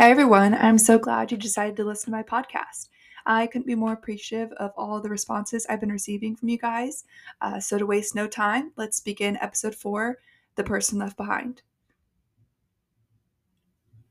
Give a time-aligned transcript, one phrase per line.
[0.00, 2.88] Hey everyone, I'm so glad you decided to listen to my podcast.
[3.26, 7.04] I couldn't be more appreciative of all the responses I've been receiving from you guys.
[7.42, 10.16] Uh, so, to waste no time, let's begin episode four
[10.54, 11.60] The Person Left Behind.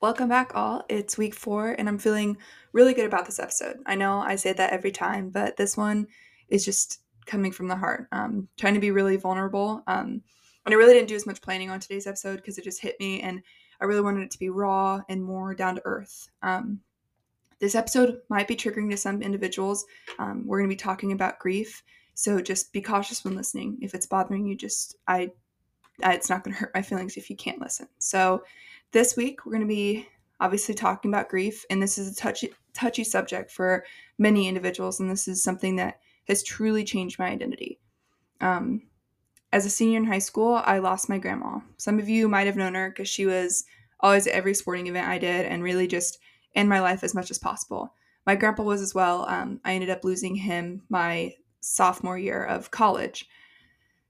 [0.00, 0.84] Welcome back, all.
[0.88, 2.36] It's week four, and I'm feeling
[2.72, 3.78] really good about this episode.
[3.84, 6.06] I know I say that every time, but this one
[6.48, 8.06] is just coming from the heart.
[8.12, 9.82] Um, trying to be really vulnerable.
[9.88, 10.22] Um,
[10.64, 13.00] and I really didn't do as much planning on today's episode because it just hit
[13.00, 13.42] me and
[13.82, 16.30] I really wanted it to be raw and more down to earth.
[16.40, 16.80] Um,
[17.58, 19.84] this episode might be triggering to some individuals.
[20.20, 21.82] Um, we're going to be talking about grief,
[22.14, 23.78] so just be cautious when listening.
[23.82, 25.32] If it's bothering you, just I,
[26.02, 27.88] I it's not going to hurt my feelings if you can't listen.
[27.98, 28.44] So
[28.92, 30.06] this week we're going to be
[30.38, 33.84] obviously talking about grief, and this is a touchy touchy subject for
[34.16, 37.80] many individuals, and this is something that has truly changed my identity.
[38.40, 38.82] Um,
[39.52, 41.60] as a senior in high school, I lost my grandma.
[41.76, 43.64] Some of you might have known her because she was
[44.00, 46.18] always at every sporting event I did and really just
[46.54, 47.94] in my life as much as possible.
[48.26, 49.28] My grandpa was as well.
[49.28, 53.26] Um, I ended up losing him my sophomore year of college.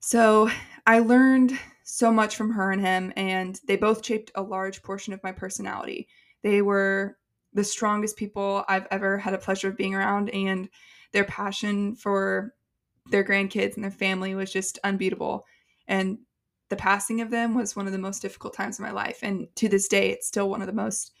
[0.00, 0.50] So
[0.86, 5.12] I learned so much from her and him, and they both shaped a large portion
[5.12, 6.08] of my personality.
[6.42, 7.18] They were
[7.52, 10.68] the strongest people I've ever had a pleasure of being around, and
[11.12, 12.54] their passion for
[13.10, 15.44] their grandkids and their family was just unbeatable.
[15.88, 16.18] And
[16.68, 19.20] the passing of them was one of the most difficult times of my life.
[19.22, 21.12] And to this day, it's still one of the most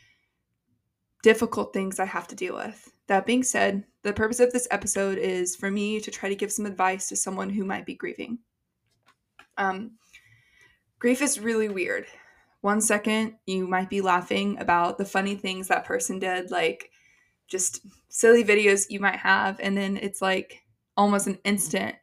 [1.22, 2.92] difficult things I have to deal with.
[3.08, 6.52] That being said, the purpose of this episode is for me to try to give
[6.52, 8.38] some advice to someone who might be grieving.
[9.58, 9.92] Um,
[10.98, 12.06] grief is really weird.
[12.60, 16.90] One second, you might be laughing about the funny things that person did, like
[17.48, 19.58] just silly videos you might have.
[19.60, 20.62] And then it's like
[21.00, 21.96] almost an instant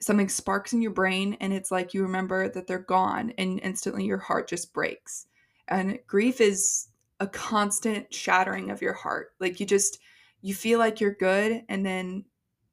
[0.00, 4.04] something sparks in your brain and it's like you remember that they're gone and instantly
[4.04, 5.26] your heart just breaks.
[5.68, 6.88] And grief is
[7.20, 9.28] a constant shattering of your heart.
[9.38, 9.98] Like you just
[10.40, 12.24] you feel like you're good and then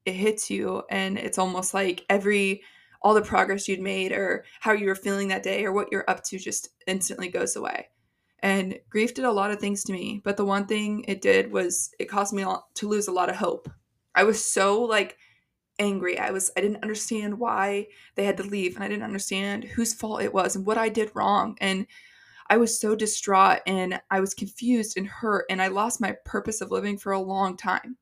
[0.06, 2.64] it hits you and it's almost like every
[3.02, 6.10] all the progress you'd made or how you were feeling that day or what you're
[6.10, 7.90] up to just instantly goes away.
[8.42, 11.52] And grief did a lot of things to me, but the one thing it did
[11.52, 12.46] was it caused me
[12.76, 13.70] to lose a lot of hope.
[14.16, 15.18] I was so like
[15.80, 16.20] angry.
[16.20, 19.94] I was I didn't understand why they had to leave and I didn't understand whose
[19.94, 21.88] fault it was and what I did wrong and
[22.50, 26.62] I was so distraught and I was confused and hurt and I lost my purpose
[26.62, 27.98] of living for a long time.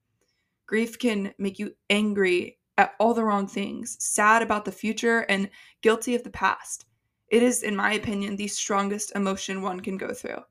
[0.66, 5.50] Grief can make you angry at all the wrong things, sad about the future and
[5.82, 6.86] guilty of the past.
[7.30, 10.44] It is in my opinion the strongest emotion one can go through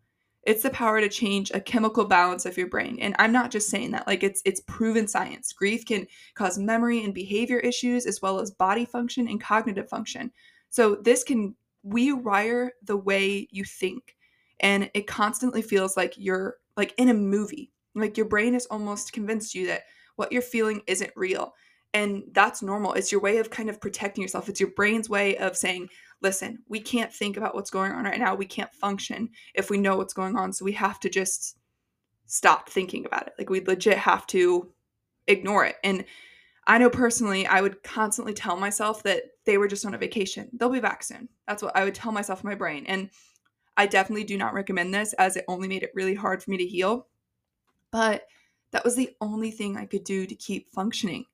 [0.47, 2.99] it's the power to change a chemical balance of your brain.
[3.01, 5.53] And i'm not just saying that like it's it's proven science.
[5.53, 10.31] Grief can cause memory and behavior issues as well as body function and cognitive function.
[10.71, 11.55] So this can
[11.87, 14.17] rewire the way you think
[14.61, 17.73] and it constantly feels like you're like in a movie.
[17.95, 19.83] Like your brain is almost convinced you that
[20.17, 21.55] what you're feeling isn't real
[21.95, 25.37] and that's normal it's your way of kind of protecting yourself it's your brain's way
[25.39, 25.89] of saying
[26.23, 28.35] listen, we can't think about what's going on right now.
[28.35, 30.53] We can't function if we know what's going on.
[30.53, 31.59] So we have to just
[32.27, 33.35] stop thinking about it.
[33.39, 34.73] Like we legit have to
[35.27, 35.77] ignore it.
[35.85, 36.05] And
[36.67, 40.49] I know personally, I would constantly tell myself that they were just on a vacation.
[40.53, 41.29] They'll be back soon.
[41.47, 42.87] That's what I would tell myself in my brain.
[42.87, 43.11] And
[43.77, 46.57] I definitely do not recommend this as it only made it really hard for me
[46.57, 47.07] to heal.
[47.93, 48.27] But
[48.73, 51.27] that was the only thing I could do to keep functioning.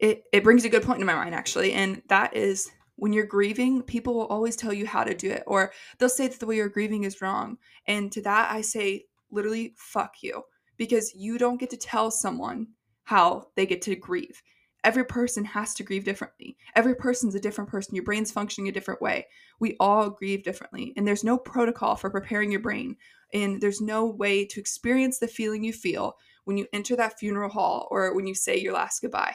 [0.00, 1.72] It, it brings a good point to my mind, actually.
[1.72, 5.42] And that is when you're grieving, people will always tell you how to do it,
[5.46, 7.58] or they'll say that the way you're grieving is wrong.
[7.86, 10.42] And to that, I say, literally, fuck you,
[10.76, 12.68] because you don't get to tell someone
[13.04, 14.42] how they get to grieve.
[14.84, 16.56] Every person has to grieve differently.
[16.74, 17.94] Every person's a different person.
[17.94, 19.26] Your brain's functioning a different way.
[19.58, 20.94] We all grieve differently.
[20.96, 22.96] And there's no protocol for preparing your brain.
[23.34, 27.50] And there's no way to experience the feeling you feel when you enter that funeral
[27.50, 29.34] hall or when you say your last goodbye.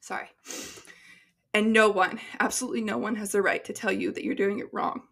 [0.00, 0.28] Sorry.
[1.52, 4.58] And no one, absolutely no one, has the right to tell you that you're doing
[4.60, 5.02] it wrong.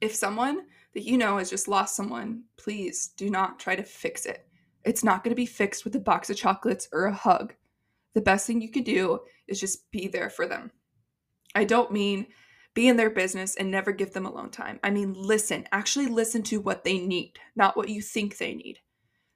[0.00, 0.60] If someone
[0.94, 4.46] that you know has just lost someone, please do not try to fix it.
[4.84, 7.54] It's not going to be fixed with a box of chocolates or a hug.
[8.14, 10.70] The best thing you can do is just be there for them.
[11.54, 12.26] I don't mean
[12.74, 14.78] be in their business and never give them alone time.
[14.84, 18.80] I mean, listen, actually listen to what they need, not what you think they need.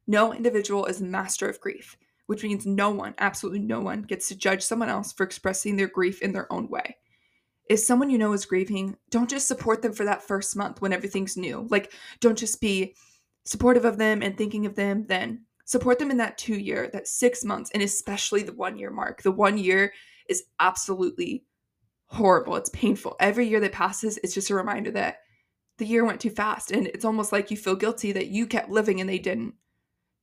[0.06, 1.96] No individual is master of grief
[2.30, 5.88] which means no one, absolutely no one, gets to judge someone else for expressing their
[5.88, 6.96] grief in their own way.
[7.68, 10.92] If someone you know is grieving, don't just support them for that first month when
[10.92, 11.66] everything's new.
[11.70, 12.94] Like, don't just be
[13.42, 15.44] supportive of them and thinking of them then.
[15.64, 19.22] Support them in that two year, that six months, and especially the one year mark.
[19.22, 19.92] The one year
[20.28, 21.42] is absolutely
[22.06, 22.54] horrible.
[22.54, 23.16] It's painful.
[23.18, 25.16] Every year that passes, it's just a reminder that
[25.78, 28.70] the year went too fast and it's almost like you feel guilty that you kept
[28.70, 29.54] living and they didn't.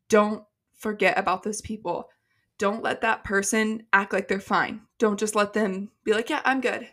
[0.07, 0.45] Don't
[0.77, 2.09] forget about those people.
[2.57, 4.81] Don't let that person act like they're fine.
[4.97, 6.87] Don't just let them be like, yeah, I'm good.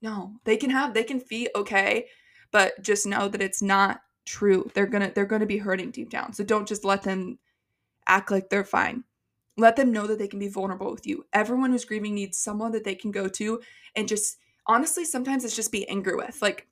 [0.00, 2.06] No, they can have, they can feel okay,
[2.50, 4.70] but just know that it's not true.
[4.74, 6.32] They're gonna, they're gonna be hurting deep down.
[6.32, 7.38] So don't just let them
[8.06, 9.04] act like they're fine.
[9.56, 11.26] Let them know that they can be vulnerable with you.
[11.32, 13.60] Everyone who's grieving needs someone that they can go to
[13.94, 16.40] and just honestly, sometimes it's just be angry with.
[16.40, 16.68] Like,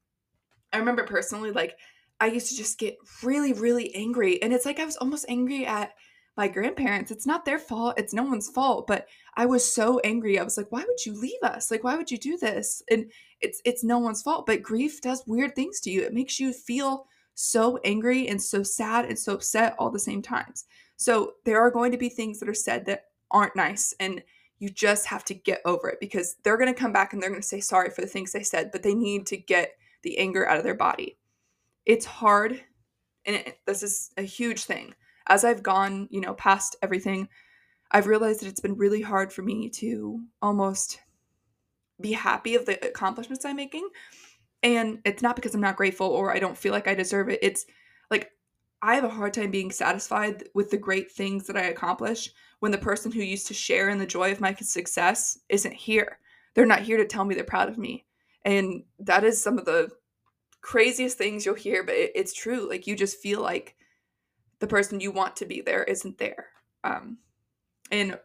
[0.73, 1.77] I remember personally, like,
[2.21, 4.43] I used to just get really, really angry.
[4.43, 5.93] And it's like I was almost angry at
[6.41, 7.11] my grandparents.
[7.11, 7.99] It's not their fault.
[7.99, 8.87] It's no one's fault.
[8.87, 10.39] But I was so angry.
[10.39, 11.71] I was like, why would you leave us?
[11.71, 12.83] Like, why would you do this?
[12.91, 14.47] And it's it's no one's fault.
[14.47, 16.01] But grief does weird things to you.
[16.01, 20.23] It makes you feel so angry and so sad and so upset all the same
[20.23, 20.65] times.
[20.97, 23.93] So there are going to be things that are said that aren't nice.
[24.01, 24.23] And
[24.61, 27.29] you just have to get over it because they're going to come back and they're
[27.29, 29.73] going to say sorry for the things they said, but they need to get
[30.05, 31.19] the anger out of their body.
[31.85, 32.59] It's hard,
[33.27, 34.95] and it, this is a huge thing.
[35.27, 37.29] As I've gone, you know, past everything,
[37.91, 41.01] I've realized that it's been really hard for me to almost
[42.01, 43.89] be happy of the accomplishments I'm making.
[44.63, 47.41] And it's not because I'm not grateful or I don't feel like I deserve it.
[47.43, 47.67] It's
[48.11, 48.31] like
[48.83, 52.31] I have a hard time being satisfied with the great things that I accomplish
[52.61, 56.19] when the person who used to share in the joy of my success isn't here.
[56.55, 58.05] They're not here to tell me they're proud of me.
[58.45, 59.91] And that is some of the
[60.63, 62.69] craziest things you'll hear, but it, it's true.
[62.69, 63.77] Like you just feel like
[64.61, 66.47] the person you want to be there isn't there.
[66.85, 67.19] Um,
[67.91, 68.19] and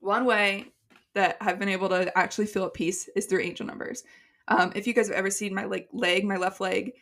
[0.00, 0.66] one way
[1.14, 4.04] that I've been able to actually feel at peace is through angel numbers.
[4.48, 6.92] Um, if you guys have ever seen my like leg, my left leg,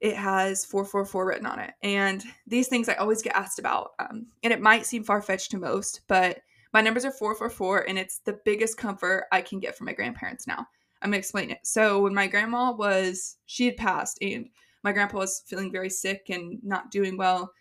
[0.00, 1.72] it has 444 written on it.
[1.82, 3.92] And these things I always get asked about.
[3.98, 6.40] Um, and it might seem far fetched to most, but
[6.72, 10.46] my numbers are 444, and it's the biggest comfort I can get from my grandparents
[10.46, 10.66] now.
[11.02, 11.58] I'm gonna explain it.
[11.64, 14.48] So when my grandma was, she had passed, and
[14.82, 17.52] my grandpa was feeling very sick and not doing well.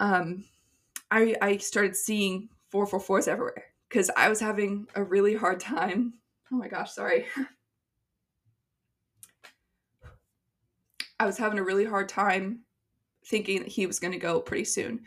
[0.00, 0.44] Um,
[1.10, 6.14] I I started seeing 444s everywhere because I was having a really hard time.
[6.52, 7.26] Oh my gosh, sorry.
[11.18, 12.60] I was having a really hard time
[13.24, 15.00] thinking that he was going to go pretty soon.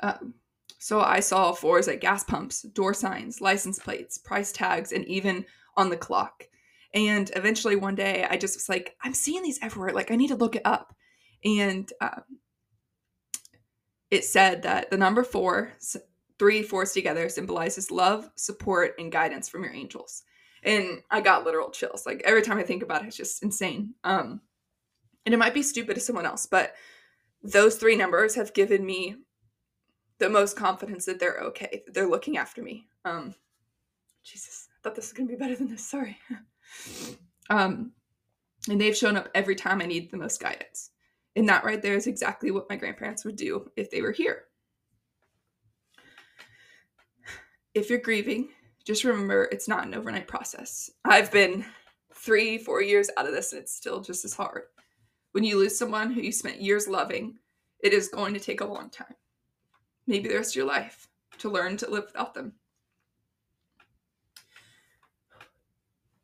[0.00, 0.34] Um,
[0.78, 5.46] so I saw fours at gas pumps, door signs, license plates, price tags, and even
[5.76, 6.44] on the clock.
[6.94, 9.92] And eventually one day I just was like, I'm seeing these everywhere.
[9.92, 10.94] Like, I need to look it up.
[11.44, 12.22] And um,
[14.10, 15.72] it said that the number four,
[16.38, 20.22] three fours together, symbolizes love, support, and guidance from your angels.
[20.62, 22.06] And I got literal chills.
[22.06, 23.94] Like, every time I think about it, it's just insane.
[24.04, 24.40] Um,
[25.26, 26.74] and it might be stupid to someone else, but
[27.42, 29.16] those three numbers have given me
[30.18, 32.86] the most confidence that they're okay, that they're looking after me.
[33.04, 33.34] Um,
[34.22, 35.84] Jesus, I thought this was gonna be better than this.
[35.84, 36.18] Sorry.
[37.50, 37.92] um,
[38.68, 40.90] and they've shown up every time I need the most guidance.
[41.36, 44.44] And that right there is exactly what my grandparents would do if they were here.
[47.74, 48.50] If you're grieving,
[48.84, 50.90] just remember it's not an overnight process.
[51.04, 51.64] I've been
[52.14, 54.62] three, four years out of this, and it's still just as hard.
[55.32, 57.38] When you lose someone who you spent years loving,
[57.80, 59.14] it is going to take a long time,
[60.06, 61.08] maybe the rest of your life,
[61.38, 62.52] to learn to live without them.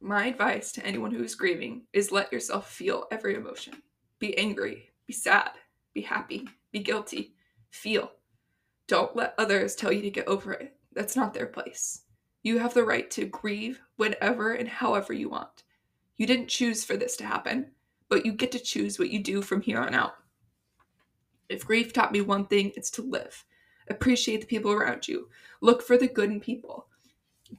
[0.00, 3.74] My advice to anyone who is grieving is let yourself feel every emotion.
[4.18, 5.50] Be angry, be sad,
[5.94, 7.34] be happy, be guilty.
[7.70, 8.10] Feel.
[8.88, 10.74] Don't let others tell you to get over it.
[10.92, 12.02] That's not their place.
[12.42, 15.62] You have the right to grieve whenever and however you want.
[16.16, 17.70] You didn't choose for this to happen
[18.10, 20.14] but you get to choose what you do from here on out.
[21.48, 23.44] If grief taught me one thing, it's to live.
[23.88, 25.28] Appreciate the people around you.
[25.60, 26.88] Look for the good in people.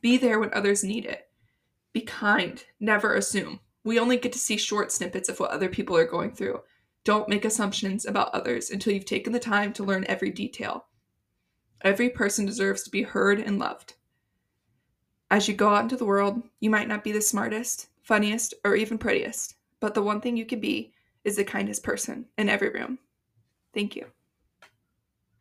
[0.02, 1.30] Be there when others need it.
[1.94, 2.64] Be kind.
[2.80, 3.60] Never assume.
[3.84, 6.62] We only get to see short snippets of what other people are going through.
[7.04, 10.86] Don't make assumptions about others until you've taken the time to learn every detail.
[11.82, 13.96] Every person deserves to be heard and loved.
[15.32, 18.76] As you go out into the world, you might not be the smartest, funniest, or
[18.76, 20.94] even prettiest, but the one thing you can be
[21.24, 23.00] is the kindest person in every room.
[23.74, 24.06] Thank you.